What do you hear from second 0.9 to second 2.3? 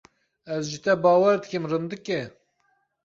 bawer dikim rindikê.